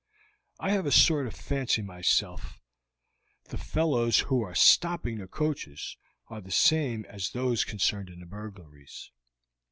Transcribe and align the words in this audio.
I 0.59 0.71
have 0.71 0.87
a 0.87 0.91
sort 0.91 1.27
of 1.27 1.35
fancy 1.35 1.83
myself 1.83 2.59
the 3.49 3.57
fellows 3.59 4.19
who 4.21 4.41
are 4.41 4.55
stopping 4.55 5.19
the 5.19 5.27
coaches 5.27 5.95
are 6.27 6.41
the 6.41 6.49
same 6.49 7.05
as 7.05 7.29
those 7.29 7.63
concerned 7.63 8.09
in 8.09 8.19
the 8.19 8.25
burglaries. 8.25 9.11